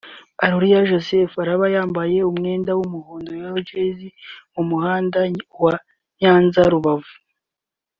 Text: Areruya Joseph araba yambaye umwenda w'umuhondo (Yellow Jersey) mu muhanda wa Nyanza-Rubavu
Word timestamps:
Areruya 0.43 0.87
Joseph 0.89 1.33
araba 1.43 1.65
yambaye 1.75 2.17
umwenda 2.31 2.71
w'umuhondo 2.77 3.29
(Yellow 3.39 3.59
Jersey) 3.67 4.09
mu 4.53 4.63
muhanda 4.69 5.17
wa 5.63 5.73
Nyanza-Rubavu 6.19 7.13